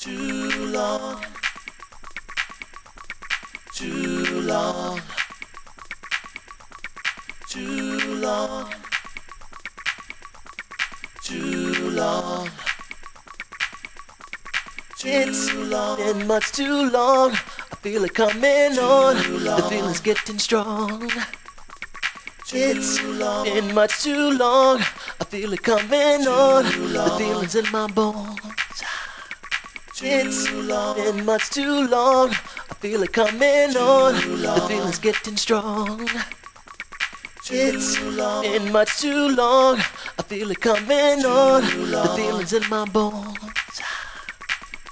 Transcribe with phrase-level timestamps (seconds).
[0.00, 1.24] Too long.
[3.74, 5.00] Too long.
[7.48, 8.72] Too long.
[11.24, 12.48] Too long.
[15.04, 17.32] It's been much too long.
[17.32, 19.16] I feel it coming on.
[19.16, 21.10] The feeling's getting strong.
[22.52, 24.78] It's been much too long.
[25.20, 26.64] I feel it coming on.
[26.64, 28.37] The feeling's in my bones.
[30.00, 32.30] It's been much too long.
[32.30, 34.14] I feel it coming on.
[34.14, 36.08] The feeling's getting strong.
[37.50, 39.78] It's been much too long.
[40.18, 41.62] I feel it coming on.
[41.62, 43.38] The feeling's in my bones.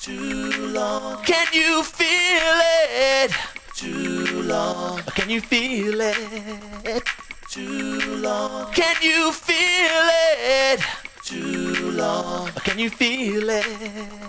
[0.01, 1.23] Too long.
[1.23, 2.61] Can you feel
[2.91, 3.33] it?
[3.75, 5.03] Too long.
[5.15, 7.03] Can you feel it?
[7.49, 8.73] Too long.
[8.73, 10.09] Can you feel
[10.41, 10.81] it?
[11.23, 12.49] Too long.
[12.65, 14.26] Can you feel it?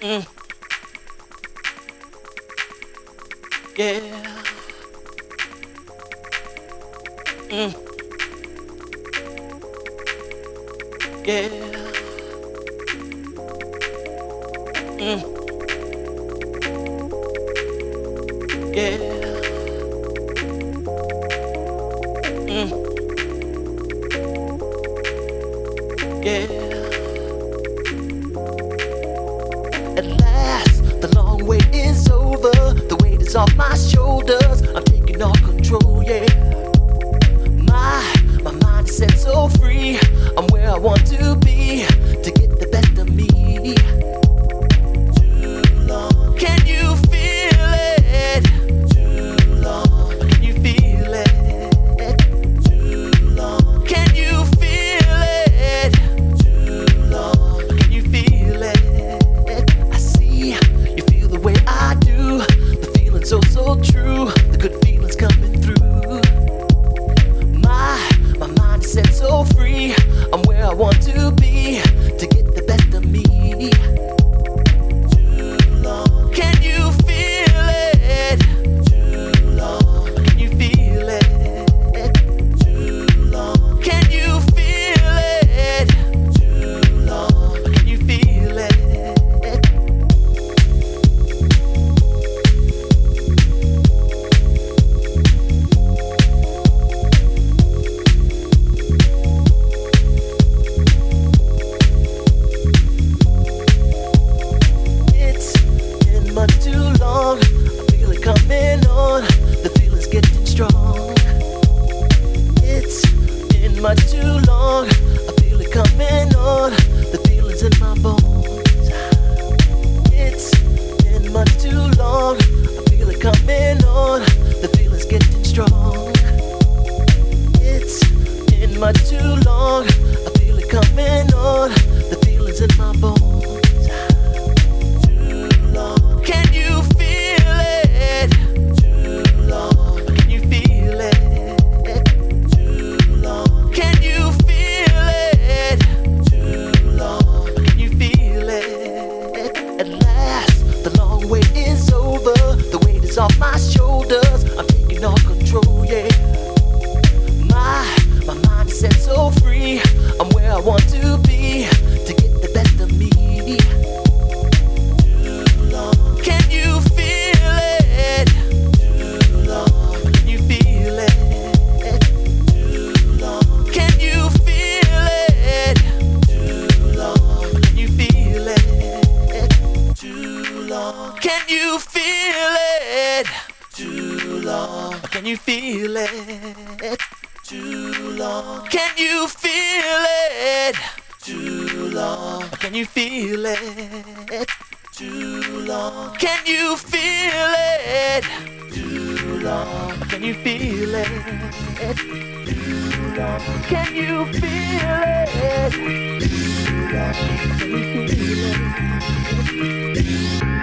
[0.00, 0.24] Mm.
[3.76, 4.00] Yeah.
[7.50, 7.72] Mm.
[11.26, 11.48] Yeah.
[14.98, 15.20] Mm.
[18.74, 18.98] Yeah.
[22.46, 22.68] Mm.
[26.24, 26.67] Yeah.
[31.48, 32.50] Wait is over.
[32.50, 34.62] The weight is off my shoulders.
[34.74, 36.26] I'm taking all control, yeah.
[37.64, 38.04] My,
[38.42, 39.98] my mind is set so free.
[40.36, 41.86] I'm where I want to be
[42.22, 44.17] to get the best of me.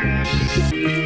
[0.05, 1.04] Música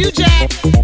[0.00, 0.79] you, Jack.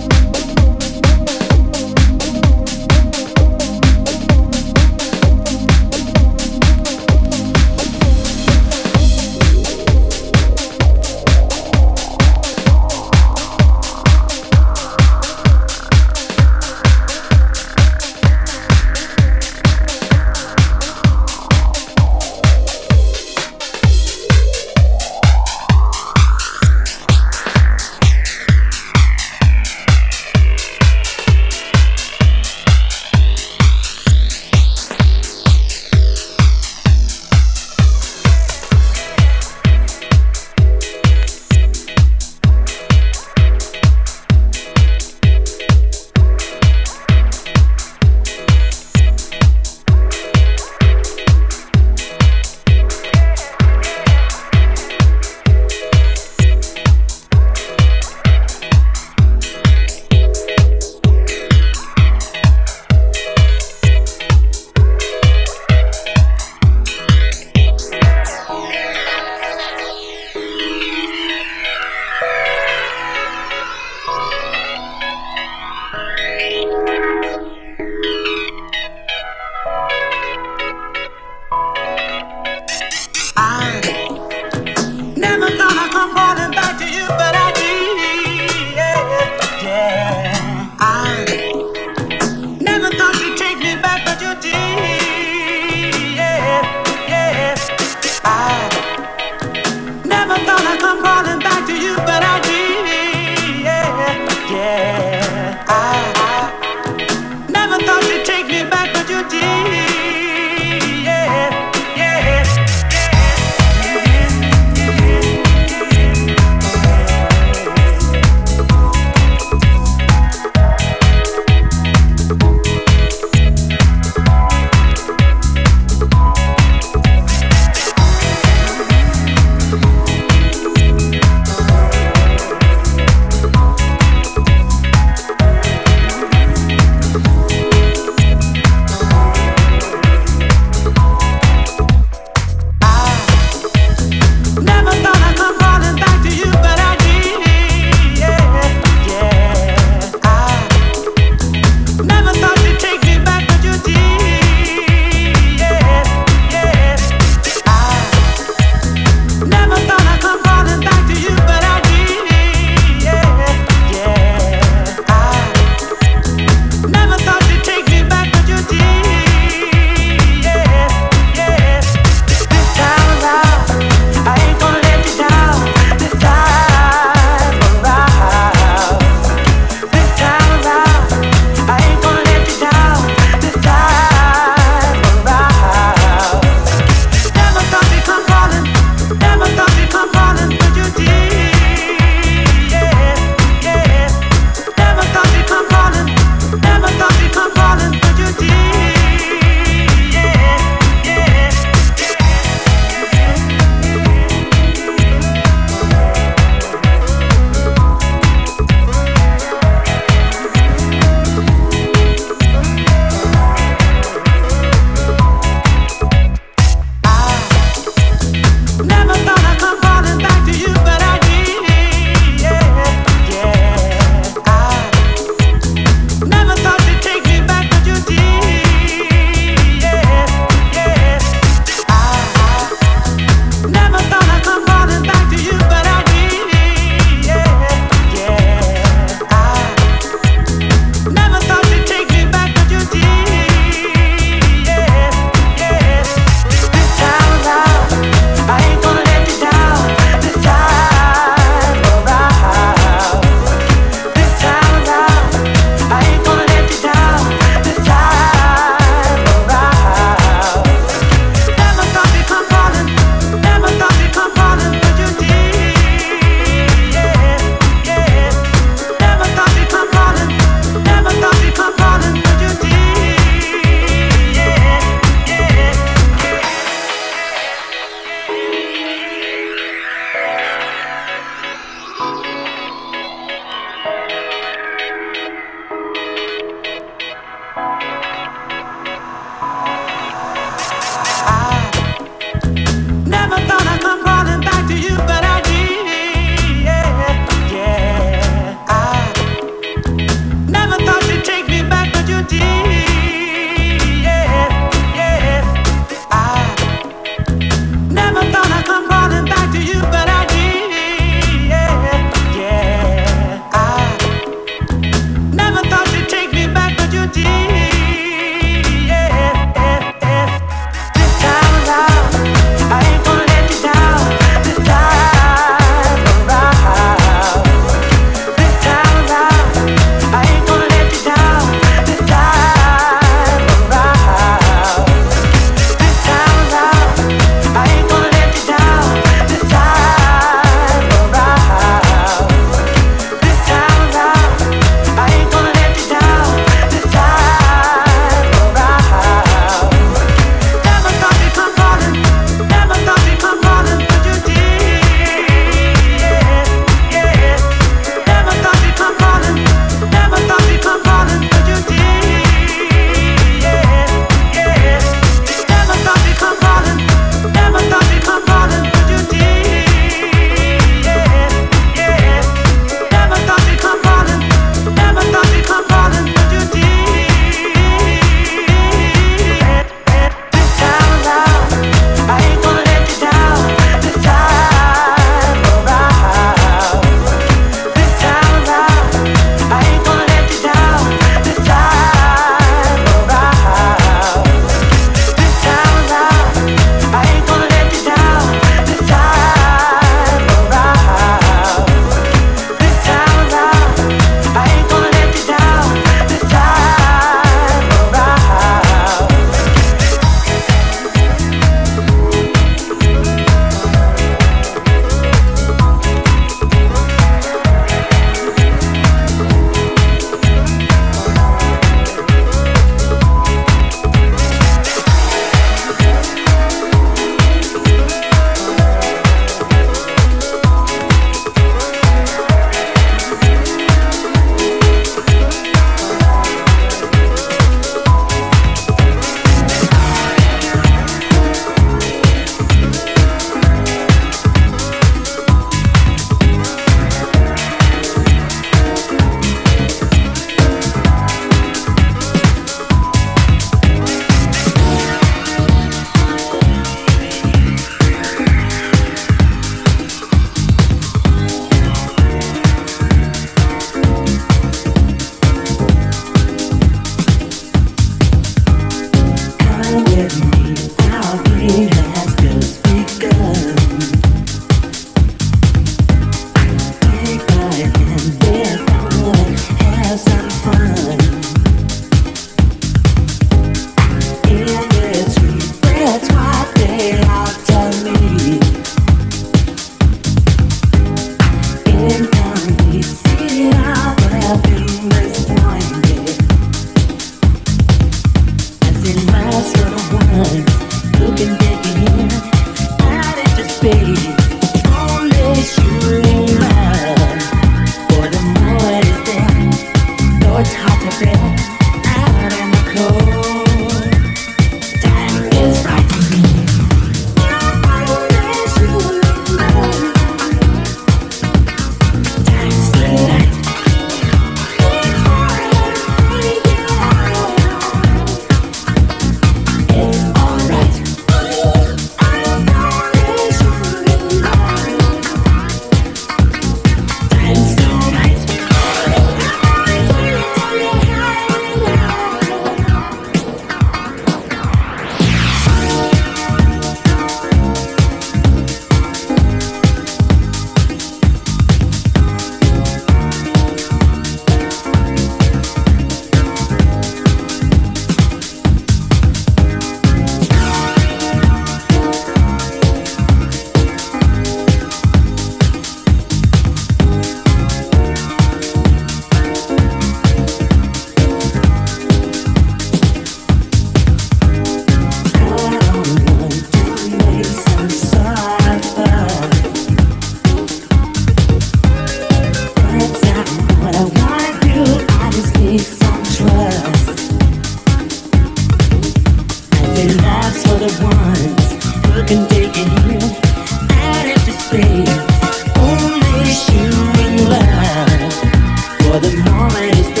[598.91, 600.00] for the moment